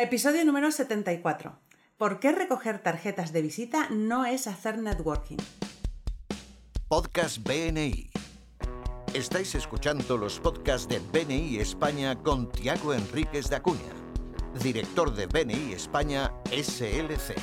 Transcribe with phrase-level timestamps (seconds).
[0.00, 1.58] Episodio número 74.
[1.96, 5.38] ¿Por qué recoger tarjetas de visita no es hacer networking?
[6.86, 8.08] Podcast BNI.
[9.12, 13.92] Estáis escuchando los podcasts de BNI España con Tiago Enríquez de Acuña,
[14.62, 17.34] director de BNI España SLC.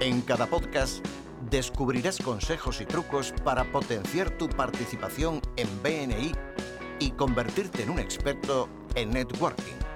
[0.00, 1.02] En cada podcast
[1.50, 6.32] descubrirás consejos y trucos para potenciar tu participación en BNI
[6.98, 9.89] y convertirte en un experto en networking.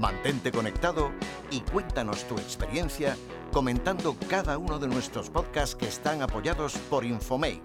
[0.00, 1.12] Mantente conectado
[1.50, 3.16] y cuéntanos tu experiencia
[3.52, 7.60] comentando cada uno de nuestros podcasts que están apoyados por Infomake.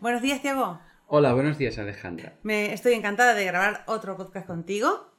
[0.00, 0.80] Buenos días, Tiago.
[1.06, 2.34] Hola, buenos días, Alejandra.
[2.42, 5.12] Me estoy encantada de grabar otro podcast contigo.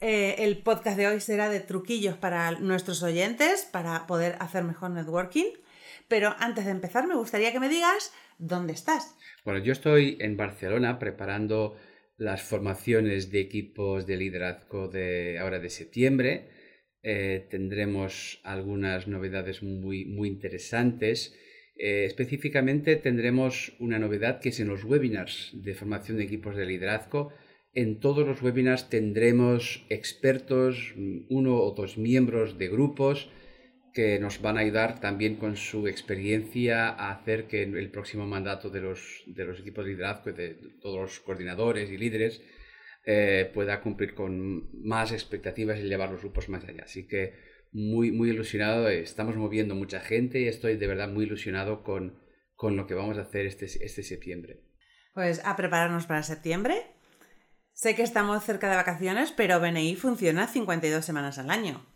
[0.00, 4.90] Eh, el podcast de hoy será de truquillos para nuestros oyentes para poder hacer mejor
[4.90, 5.52] networking.
[6.08, 9.16] Pero antes de empezar, me gustaría que me digas dónde estás.
[9.44, 11.76] Bueno, yo estoy en Barcelona preparando
[12.22, 16.48] las formaciones de equipos de liderazgo de ahora de septiembre.
[17.02, 21.34] Eh, tendremos algunas novedades muy, muy interesantes.
[21.76, 26.66] Eh, específicamente tendremos una novedad que es en los webinars de formación de equipos de
[26.66, 27.32] liderazgo.
[27.74, 30.94] En todos los webinars tendremos expertos,
[31.28, 33.30] uno o dos miembros de grupos
[33.92, 38.70] que nos van a ayudar también con su experiencia a hacer que el próximo mandato
[38.70, 42.42] de los, de los equipos de liderazgo de todos los coordinadores y líderes
[43.04, 46.84] eh, pueda cumplir con más expectativas y llevar los grupos más allá.
[46.84, 47.34] Así que
[47.72, 52.22] muy, muy ilusionado, estamos moviendo mucha gente y estoy de verdad muy ilusionado con,
[52.54, 54.62] con lo que vamos a hacer este, este septiembre.
[55.14, 56.74] Pues a prepararnos para septiembre.
[57.72, 61.91] Sé que estamos cerca de vacaciones, pero BNI funciona 52 semanas al año.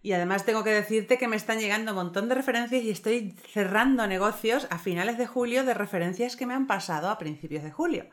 [0.00, 3.32] Y además tengo que decirte que me están llegando un montón de referencias y estoy
[3.52, 7.72] cerrando negocios a finales de julio de referencias que me han pasado a principios de
[7.72, 8.08] julio.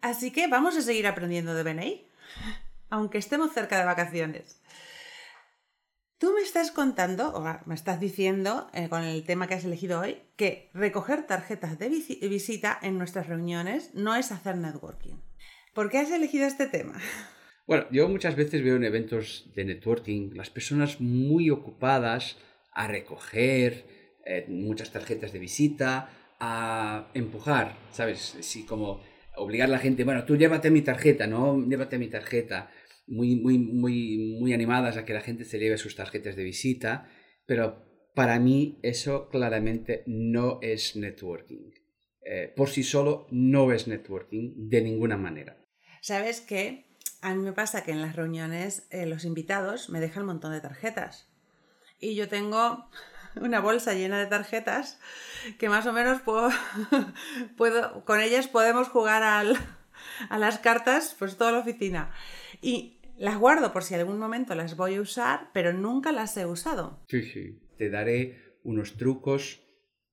[0.00, 2.08] así que vamos a seguir aprendiendo de BNI,
[2.90, 4.60] aunque estemos cerca de vacaciones.
[6.18, 10.00] Tú me estás contando, o me estás diciendo, eh, con el tema que has elegido
[10.00, 15.16] hoy, que recoger tarjetas de visita en nuestras reuniones no es hacer networking.
[15.74, 16.94] ¿Por qué has elegido este tema?
[17.66, 22.36] Bueno, yo muchas veces veo en eventos de networking las personas muy ocupadas
[22.72, 23.86] a recoger
[24.26, 26.10] eh, muchas tarjetas de visita,
[26.40, 28.36] a empujar, ¿sabes?
[28.40, 29.00] Sí, como
[29.36, 31.66] obligar a la gente, bueno, tú llévate mi tarjeta, ¿no?
[31.66, 32.70] Llévate mi tarjeta.
[33.06, 37.10] Muy, muy, muy, muy animadas a que la gente se lleve sus tarjetas de visita,
[37.46, 41.70] pero para mí eso claramente no es networking.
[42.26, 45.58] Eh, por sí solo no es networking de ninguna manera.
[46.00, 46.93] ¿Sabes qué?
[47.24, 50.52] A mí me pasa que en las reuniones eh, los invitados me dejan un montón
[50.52, 51.32] de tarjetas.
[51.98, 52.90] Y yo tengo
[53.40, 55.00] una bolsa llena de tarjetas
[55.58, 56.50] que más o menos puedo,
[57.56, 59.56] puedo con ellas podemos jugar al,
[60.28, 62.12] a las cartas pues toda la oficina.
[62.60, 66.44] Y las guardo por si algún momento las voy a usar, pero nunca las he
[66.44, 67.06] usado.
[67.08, 67.58] Sí, sí.
[67.78, 69.62] Te daré unos trucos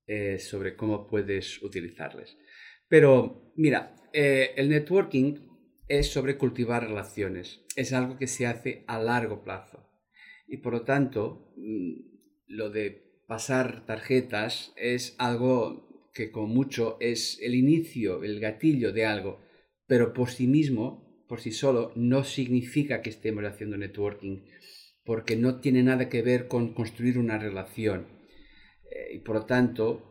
[0.08, 2.38] eh, sobre cómo puedes utilizarles.
[2.88, 5.51] Pero mira, eh, el networking
[5.92, 7.66] es sobre cultivar relaciones.
[7.76, 9.90] Es algo que se hace a largo plazo.
[10.48, 11.94] Y por lo tanto, mm,
[12.48, 19.06] lo de pasar tarjetas es algo que con mucho es el inicio, el gatillo de
[19.06, 19.42] algo,
[19.86, 24.46] pero por sí mismo, por sí solo, no significa que estemos haciendo networking,
[25.04, 28.08] porque no tiene nada que ver con construir una relación.
[28.90, 30.08] Eh, y por lo tanto,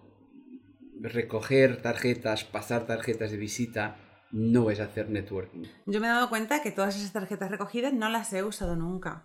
[1.00, 5.64] recoger tarjetas, pasar tarjetas de visita, no es hacer networking.
[5.86, 9.24] Yo me he dado cuenta que todas esas tarjetas recogidas no las he usado nunca.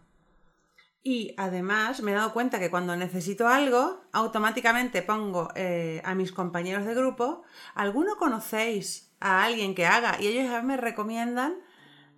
[1.03, 6.31] Y además me he dado cuenta que cuando necesito algo, automáticamente pongo eh, a mis
[6.31, 7.43] compañeros de grupo,
[7.75, 10.17] ¿alguno conocéis a alguien que haga?
[10.19, 11.57] Y ellos me recomiendan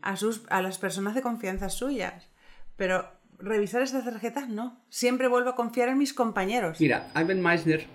[0.02, 2.30] a, sus, a las personas de confianza suyas.
[2.78, 3.06] Pero
[3.40, 4.82] revisar esas tarjetas no.
[4.90, 6.80] Siempre vuelvo a confiar en mis compañeros.
[6.80, 7.86] Mira, Ivan Meissner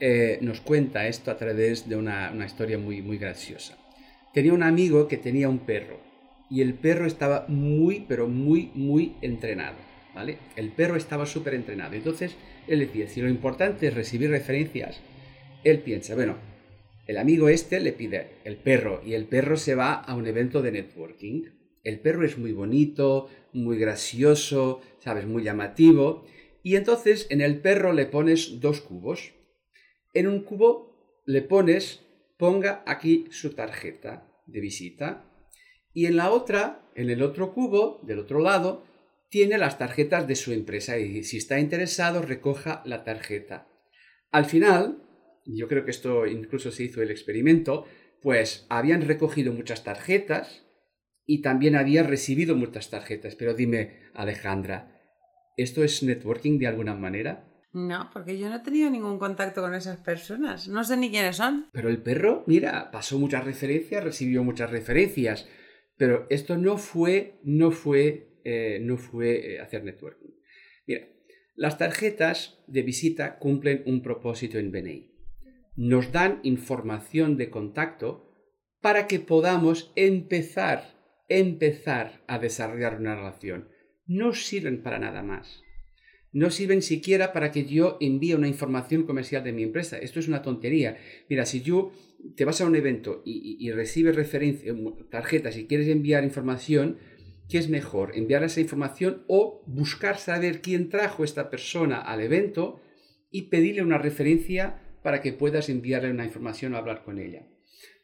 [0.00, 3.76] eh, nos cuenta esto a través de una, una historia muy, muy graciosa
[4.32, 6.00] tenía un amigo que tenía un perro
[6.50, 9.78] y el perro estaba muy, pero muy, muy entrenado,
[10.14, 10.38] ¿vale?
[10.54, 11.94] El perro estaba súper entrenado.
[11.94, 12.36] Entonces,
[12.68, 15.00] él decía, si lo importante es recibir referencias,
[15.64, 16.36] él piensa, bueno,
[17.06, 20.60] el amigo este le pide el perro y el perro se va a un evento
[20.60, 21.44] de networking.
[21.84, 25.26] El perro es muy bonito, muy gracioso, ¿sabes?
[25.26, 26.26] Muy llamativo.
[26.62, 29.32] Y entonces en el perro le pones dos cubos.
[30.12, 32.04] En un cubo le pones
[32.36, 35.24] ponga aquí su tarjeta de visita.
[35.92, 38.84] Y en la otra, en el otro cubo, del otro lado,
[39.28, 43.66] tiene las tarjetas de su empresa y si está interesado, recoja la tarjeta.
[44.30, 45.02] Al final,
[45.46, 47.86] yo creo que esto incluso se hizo el experimento,
[48.20, 50.66] pues habían recogido muchas tarjetas
[51.26, 53.34] y también había recibido muchas tarjetas.
[53.34, 55.00] Pero dime, Alejandra,
[55.56, 57.51] ¿esto es networking de alguna manera?
[57.72, 60.68] No, porque yo no he tenido ningún contacto con esas personas.
[60.68, 61.68] No sé ni quiénes son.
[61.72, 65.48] Pero el perro, mira, pasó muchas referencias, recibió muchas referencias.
[65.96, 70.34] Pero esto no fue, no fue, eh, no fue eh, hacer networking.
[70.86, 71.08] Mira,
[71.54, 75.10] las tarjetas de visita cumplen un propósito en BNI.
[75.74, 78.30] Nos dan información de contacto
[78.82, 80.94] para que podamos empezar,
[81.28, 83.70] empezar a desarrollar una relación.
[84.04, 85.62] No sirven para nada más
[86.32, 89.98] no sirven siquiera para que yo envíe una información comercial de mi empresa.
[89.98, 90.96] Esto es una tontería.
[91.28, 91.92] Mira, si yo
[92.36, 94.74] te vas a un evento y, recibes referencias,
[95.10, 96.98] tarjetas y quieres enviar información,
[97.48, 98.12] ¿qué es mejor?
[98.16, 102.80] ¿Enviar esa información o buscar saber quién trajo esta persona al evento
[103.30, 107.46] y pedirle una referencia para que puedas enviarle una información o hablar con ella?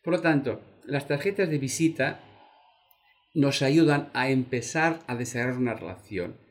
[0.03, 2.25] Por lo tanto, las tarjetas de visita
[3.35, 6.48] nos ayudan a empezar a desarrollar una relación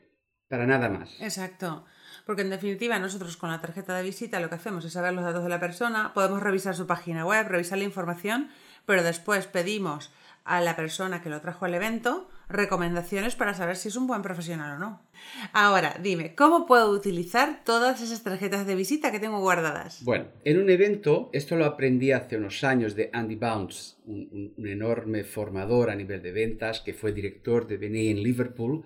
[0.48, 1.10] para nada más.
[1.20, 1.84] Exacto.
[2.26, 5.24] Porque en definitiva nosotros con la tarjeta de visita lo que hacemos es saber los
[5.24, 8.50] datos de la persona, podemos revisar su página web, revisar la información,
[8.84, 10.10] pero después pedimos
[10.44, 14.22] a la persona que lo trajo al evento recomendaciones para saber si es un buen
[14.22, 15.02] profesional o no.
[15.52, 20.02] Ahora, dime, ¿cómo puedo utilizar todas esas tarjetas de visita que tengo guardadas?
[20.04, 24.66] Bueno, en un evento, esto lo aprendí hace unos años de Andy Bounce, un, un
[24.66, 28.84] enorme formador a nivel de ventas que fue director de BNI en Liverpool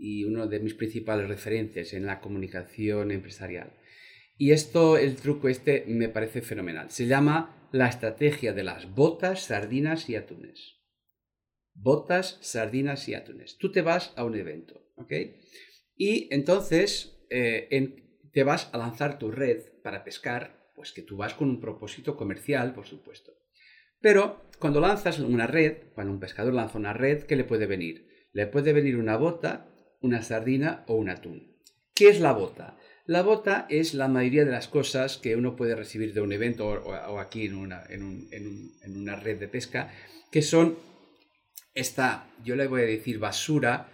[0.00, 3.76] y uno de mis principales referencias en la comunicación empresarial.
[4.38, 6.90] Y esto, el truco este, me parece fenomenal.
[6.90, 10.78] Se llama la estrategia de las botas, sardinas y atunes.
[11.74, 13.58] Botas, sardinas y atunes.
[13.58, 15.12] Tú te vas a un evento, ¿ok?
[15.94, 17.68] Y entonces eh,
[18.32, 22.16] te vas a lanzar tu red para pescar, pues que tú vas con un propósito
[22.16, 23.32] comercial, por supuesto.
[24.00, 28.08] Pero cuando lanzas una red, cuando un pescador lanza una red, ¿qué le puede venir?
[28.32, 29.69] Le puede venir una bota
[30.00, 31.56] una sardina o un atún.
[31.94, 32.76] ¿Qué es la bota?
[33.06, 36.68] La bota es la mayoría de las cosas que uno puede recibir de un evento
[36.68, 38.28] o, aquí en una, en,
[38.86, 39.92] una, red de pesca,
[40.30, 40.78] que son
[41.74, 43.88] esta, yo le voy a decir basura,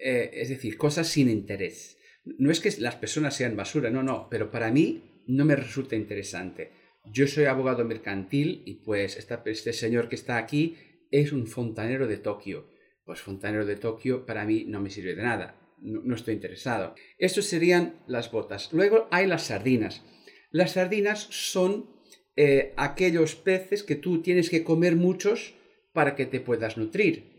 [0.00, 1.98] eh, es decir, cosas sin interés.
[2.24, 5.94] No es que las personas sean basura, no, no, pero para mí no me resulta
[5.94, 6.72] interesante.
[7.04, 10.76] Yo soy abogado mercantil y pues este señor que está aquí
[11.12, 12.66] es un fontanero de Tokio
[13.06, 16.94] pues fontanero de Tokio para mí no me sirve de nada, no, estoy interesado.
[17.18, 18.72] Estos serían las botas.
[18.72, 20.02] Luego hay las sardinas.
[20.50, 21.90] Las sardinas son
[22.34, 25.54] eh, aquellos peces que tú tienes que comer muchos
[25.92, 27.32] para que te puedas nutrir.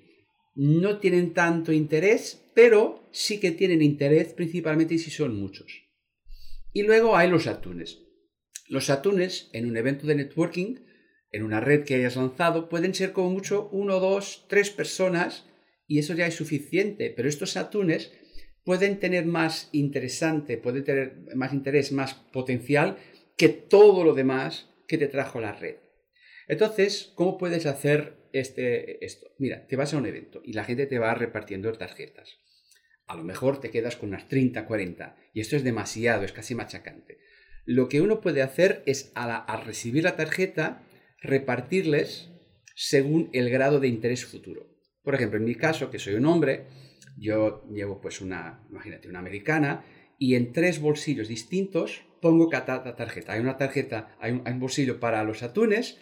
[0.56, 5.84] No tienen tanto interés, pero sí que tienen interés principalmente si son muchos.
[6.74, 8.04] Y luego hay los atunes.
[8.70, 10.76] Los atunes en un evento de networking,
[11.32, 15.46] en una red que hayas lanzado, pueden ser como mucho uno, dos, tres personas
[15.88, 18.12] y eso ya es suficiente, pero estos atunes
[18.64, 22.98] pueden tener más interesante, pueden tener más interés, más potencial
[23.38, 25.78] que todo lo demás que te trajo la red.
[26.48, 29.28] Entonces, ¿cómo puedes hacer este, esto?
[29.38, 32.38] Mira, te vas a un evento y la gente te va repartiendo tarjetas.
[33.06, 36.56] A lo mejor te quedas con unas 30, 40 y esto es demasiado, es casi
[36.56, 37.20] machacante.
[37.66, 40.84] Lo que uno puede hacer es al recibir la tarjeta
[41.22, 42.30] repartirles
[42.76, 44.77] según el grado de interés futuro.
[45.08, 46.66] Por ejemplo, en mi caso, que soy un hombre,
[47.18, 49.86] yo llevo pues una, imagínate, una americana
[50.20, 53.32] y en tres bolsillos distintos pongo cada tarjeta.
[53.32, 55.98] Hay una tarjeta, hay un, bolsillo para los atunes,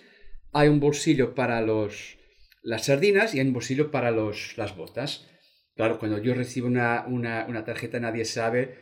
[0.54, 2.18] hay un bolsillo para los,
[2.64, 5.28] las sardinas y hay un bolsillo para los, las botas.
[5.76, 8.74] Claro, cuando yo recibo una, una, tarjeta nadie sabe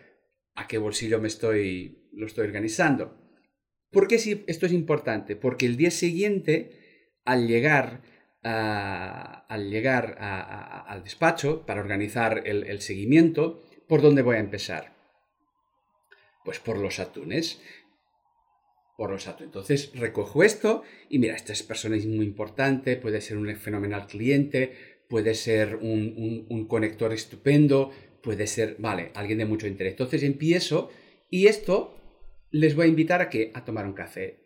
[0.56, 3.20] a qué bolsillo me estoy, lo estoy organizando.
[3.92, 4.16] ¿Por qué
[4.48, 5.36] esto es importante?
[5.36, 8.13] Porque el día siguiente, al llegar
[8.44, 14.94] al llegar al despacho para organizar el, seguimiento, ¿por dónde voy a empezar?
[16.44, 17.62] Pues por los atunes.
[18.98, 19.48] Por los atunes.
[19.48, 24.74] Entonces recojo esto y mira, esta persona es muy importante, puede ser un fenomenal cliente,
[25.08, 29.94] puede ser un, un conector estupendo, puede ser, vale, alguien de mucho interés.
[29.94, 30.90] Entonces empiezo
[31.30, 31.98] y esto
[32.52, 34.43] les voy a invitar a a tomar un café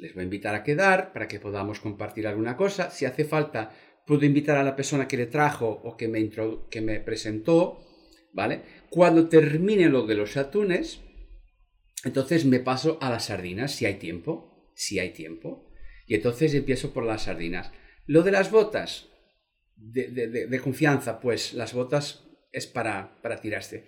[0.00, 2.90] les voy a invitar a quedar para que podamos compartir alguna cosa.
[2.90, 3.72] Si hace falta,
[4.06, 6.28] puedo invitar a la persona que le trajo o que me,
[6.70, 7.80] que me presentó,
[8.32, 8.62] ¿vale?
[8.88, 11.00] Cuando termine lo de los atunes,
[12.04, 15.70] entonces me paso a las sardinas, si hay tiempo, si hay tiempo.
[16.06, 17.70] Y entonces empiezo por las sardinas.
[18.06, 19.08] Lo de las botas,
[19.76, 23.86] de, confianza, pues las botas es para, para tirarse.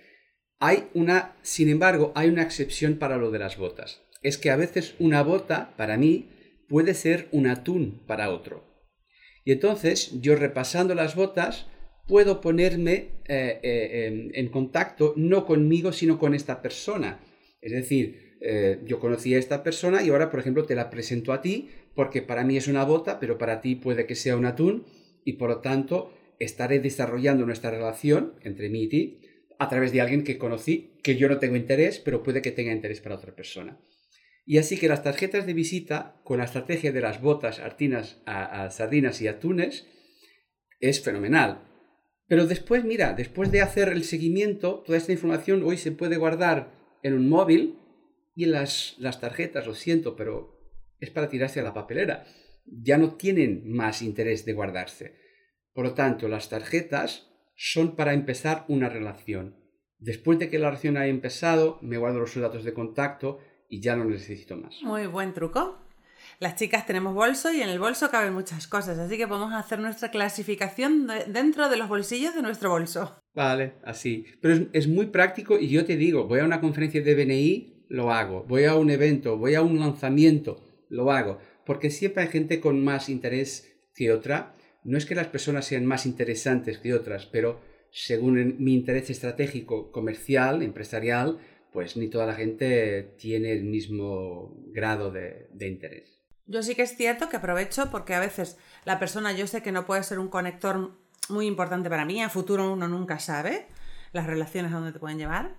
[0.61, 4.57] Hay una, sin embargo, hay una excepción para lo de las botas es que a
[4.57, 6.29] veces una bota para mí
[6.69, 8.65] puede ser un atún para otro.
[9.45, 11.67] Y entonces yo repasando las botas
[12.07, 17.21] puedo ponerme eh, eh, en, contacto no conmigo, sino con esta persona.
[17.61, 21.33] Es decir, eh, yo conocí a esta persona y ahora, por ejemplo, te la presento
[21.33, 24.47] a ti porque para mí es una bota, pero para ti puede que sea un
[24.47, 24.85] atún
[25.25, 29.21] y por lo tanto estaré desarrollando nuestra relación entre mí y ti
[29.59, 32.73] a través de alguien que conocí, que yo no tengo interés, pero puede que tenga
[32.73, 33.79] interés para otra persona.
[34.45, 38.69] Y así que las tarjetas de visita, con la estrategia de las botas, artinas, a
[38.71, 39.87] sardinas y atunes,
[40.81, 41.63] es fenomenal.
[42.27, 46.73] Pero después, mira, después de hacer el seguimiento, toda esta información hoy se puede guardar
[47.03, 47.79] en un móvil
[48.35, 50.59] y las, las tarjetas, lo siento, pero
[50.99, 52.25] es para tirarse a la papelera.
[52.65, 55.15] Ya no tienen más interés de guardarse.
[55.73, 59.57] Por lo tanto, las tarjetas son para empezar una relación.
[59.99, 63.39] Después de que la relación haya empezado, me guardo los datos de contacto
[63.73, 64.83] y ya no necesito más.
[64.83, 65.79] Muy buen truco.
[66.41, 69.79] Las chicas tenemos bolso y en el bolso caben muchas cosas, así que podemos hacer
[69.79, 73.17] nuestra clasificación dentro de los bolsillos de nuestro bolso.
[73.35, 74.27] Vale, así.
[74.43, 78.13] Pero es, muy práctico y yo te digo, voy a una conferencia de BNI, lo
[78.13, 78.45] hago.
[78.45, 81.39] Voy a un evento, voy a un lanzamiento, lo hago.
[81.65, 84.55] Porque siempre hay gente con más interés que otra.
[84.85, 87.59] No es que las personas sean más interesantes que otras, pero
[87.91, 91.39] según mi interés estratégico, comercial, empresarial,
[91.73, 96.23] pues ni toda la gente tiene el mismo grado de interés.
[96.47, 99.73] Yo sí que es cierto que aprovecho porque a veces la persona yo sé que
[99.73, 100.93] no puede ser un conector
[101.29, 103.67] muy importante para mí, a futuro uno nunca sabe
[104.13, 105.55] las relaciones a dónde te pueden llevar,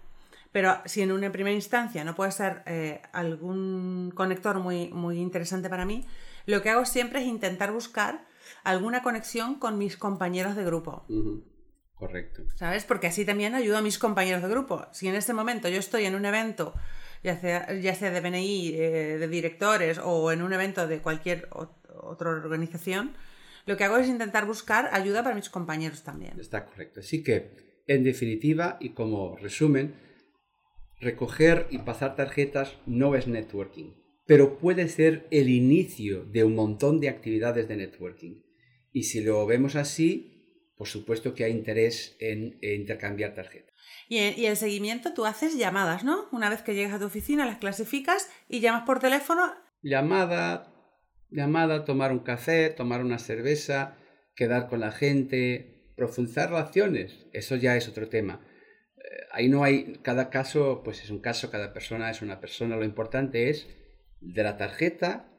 [0.51, 5.69] pero si en una primera instancia no puede ser eh, algún conector muy, muy interesante
[5.69, 6.05] para mí,
[6.45, 8.25] lo que hago siempre es intentar buscar
[8.63, 11.05] alguna conexión con mis compañeros de grupo.
[12.07, 12.43] Correcto.
[12.55, 12.83] ¿Sabes?
[12.85, 14.85] Porque así también ayudo a mis compañeros de grupo.
[14.91, 16.73] Si en este momento yo estoy en un evento
[17.23, 21.47] ya sea, ya sea de BNI, eh, de directores o en un evento de cualquier
[21.51, 23.13] otra organización,
[23.65, 26.37] lo que hago es intentar buscar ayuda para mis compañeros también.
[26.39, 26.99] Está correcto.
[26.99, 29.95] Así que, en definitiva, y como resumen,
[30.99, 33.93] recoger y pasar tarjetas no es networking,
[34.25, 38.41] pero puede ser el inicio de un montón de actividades de networking.
[38.91, 40.32] Y si lo vemos así,
[40.75, 43.73] por supuesto que hay interés en intercambiar tarjetas.
[44.09, 46.27] Y, el seguimiento tú haces llamadas, ¿no?
[46.31, 49.53] Una vez que llegas a tu oficina las clasificas y llamas por teléfono.
[49.81, 50.71] Llamada,
[51.29, 53.97] llamada, tomar un café, tomar una cerveza,
[54.35, 58.45] quedar con la gente, profundizar relaciones, eso ya es otro tema.
[58.97, 62.75] Eh, ahí no hay, cada caso pues es un caso, cada persona es una persona,
[62.75, 63.67] lo importante es
[64.21, 65.29] de la tarjeta,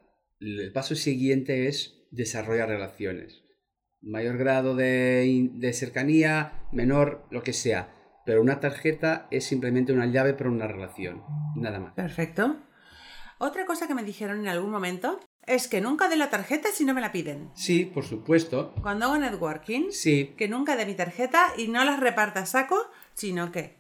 [0.40, 3.43] el paso siguiente es desarrollar relaciones.
[4.04, 7.94] Mayor grado de, de cercanía, menor, lo que sea
[8.25, 11.23] pero una tarjeta es simplemente una llave para una relación,
[11.56, 11.94] nada más.
[11.94, 12.56] Perfecto.
[13.38, 16.84] Otra cosa que me dijeron en algún momento es que nunca dé la tarjeta si
[16.84, 17.50] no me la piden.
[17.54, 18.75] Sí, por supuesto.
[18.80, 20.34] Cuando hago networking, sí.
[20.38, 23.76] que nunca dé mi tarjeta y no las reparta a saco, sino que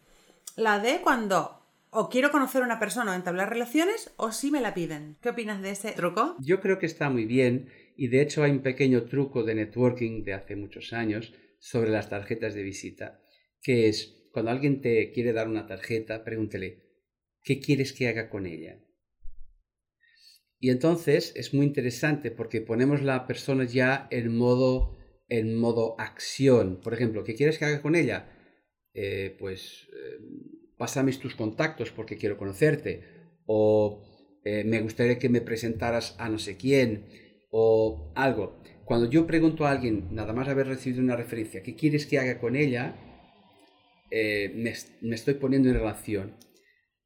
[0.56, 4.60] la dé cuando o quiero conocer a una persona o entablar relaciones o si me
[4.60, 5.16] la piden.
[5.22, 6.36] ¿Qué opinas de ese truco?
[6.40, 10.24] Yo creo que está muy bien y de hecho hay un pequeño truco de networking
[10.24, 13.20] de hace muchos años sobre las tarjetas de visita,
[13.62, 16.82] que es cuando alguien te quiere dar una tarjeta, pregúntele,
[17.42, 18.80] ¿qué quieres que haga con ella?
[20.58, 24.96] Y entonces es muy interesante porque ponemos la persona ya en modo,
[25.28, 26.80] en modo acción.
[26.80, 28.30] Por ejemplo, ¿qué quieres que haga con ella?
[28.94, 30.20] Eh, pues eh,
[30.78, 33.02] pásame tus contactos porque quiero conocerte.
[33.44, 37.08] O eh, me gustaría que me presentaras a no sé quién.
[37.56, 38.60] O algo.
[38.84, 42.40] Cuando yo pregunto a alguien, nada más haber recibido una referencia, ¿qué quieres que haga
[42.40, 42.96] con ella?
[44.10, 46.36] Eh, me, estoy poniendo en relación.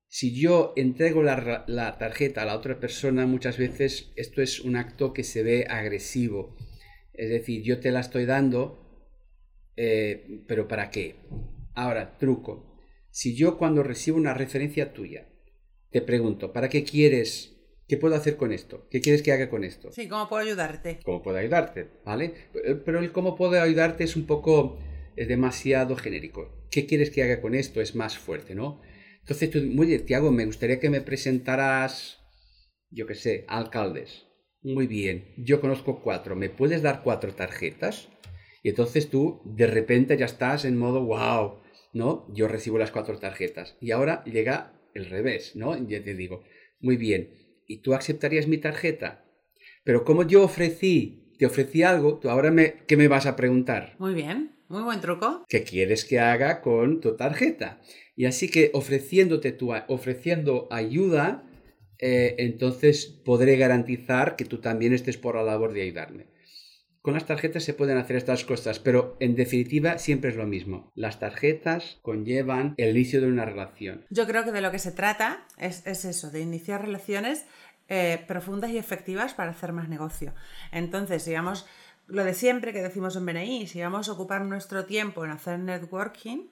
[0.09, 5.13] Si yo entrego la, tarjeta a la otra persona, muchas veces esto es un acto
[5.13, 6.57] que se ve agresivo.
[7.13, 9.05] Es decir, yo te la estoy dando,
[9.77, 11.17] eh, pero ¿para qué?
[11.75, 12.81] Ahora, truco.
[13.11, 15.29] Si yo cuando recibo una referencia tuya,
[15.91, 17.58] te pregunto, ¿para qué quieres
[17.89, 18.87] ¿Qué puedo hacer con esto?
[18.91, 19.91] ¿Qué quieres que haga con esto?
[19.93, 21.01] Sí, ¿cómo puedo ayudarte?
[21.05, 21.89] ¿Cómo puedo ayudarte?
[22.05, 22.35] ¿Vale?
[22.85, 24.79] Pero el cómo puedo ayudarte es un poco
[25.17, 26.53] es demasiado genérico.
[26.71, 27.81] ¿Qué quieres que haga con esto?
[27.81, 28.83] Es más fuerte, ¿no?
[29.21, 32.19] Entonces tú, muy bien, Tiago, me gustaría que me presentaras,
[32.91, 34.27] yo qué sé, alcaldes.
[34.63, 38.11] Muy bien, yo conozco cuatro, ¿me puedes dar cuatro tarjetas?
[38.63, 41.61] Y entonces tú de repente ya estás en modo, wow,
[41.95, 42.27] ¿no?
[42.35, 43.77] Yo recibo las cuatro tarjetas.
[43.81, 45.77] Y ahora llega el revés, ¿no?
[45.89, 46.43] Ya te digo,
[46.81, 49.25] muy bien, ¿y tú aceptarías mi tarjeta?
[49.85, 53.95] Pero como yo ofrecí, te ofrecí algo, tú ahora me, ¿qué me vas a preguntar?
[54.01, 54.59] Muy bien.
[54.69, 55.47] Muy buen truco.
[55.49, 57.81] ¿Qué quieres que haga con tu tarjeta?
[58.15, 61.49] Y así que ofreciéndote tu, ofreciendo ayuda,
[61.99, 66.27] eh, entonces podré garantizar que tú también estés por la labor de ayudarme.
[67.09, 70.93] Con las tarjetas se pueden hacer estas cosas, pero en definitiva siempre es lo mismo.
[70.95, 74.05] Las tarjetas conllevan el inicio de una relación.
[74.11, 77.47] Yo creo que de lo que se trata es, eso, de iniciar relaciones
[77.89, 80.35] eh, profundas y efectivas para hacer más negocio.
[80.71, 81.65] Entonces, digamos,
[82.09, 85.59] lo de siempre que decimos en BNI, si vamos a ocupar nuestro tiempo en hacer
[85.61, 86.49] networking,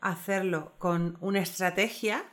[0.00, 2.24] hacerlo con una estrategia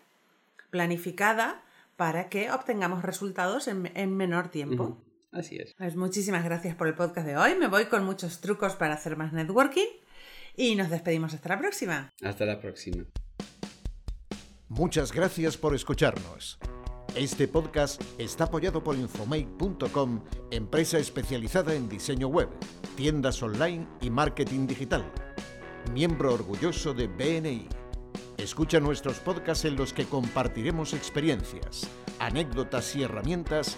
[0.71, 1.63] planificada
[1.95, 4.97] para que obtengamos resultados en, menor tiempo.
[5.31, 5.73] Así es.
[5.77, 7.55] Pues muchísimas gracias por el podcast de hoy.
[7.55, 9.87] Me voy con muchos trucos para hacer más networking
[10.55, 12.13] y nos despedimos hasta la próxima.
[12.23, 13.05] Hasta la próxima.
[14.69, 16.59] Muchas gracias por escucharnos.
[17.15, 22.49] Este podcast está apoyado por Infomake.com, empresa especializada en diseño web,
[22.95, 25.11] tiendas online y marketing digital.
[25.93, 27.69] Miembro orgulloso de BNI.
[28.37, 31.87] Escucha nuestros podcasts en los que compartiremos experiencias,
[32.19, 33.77] anécdotas y herramientas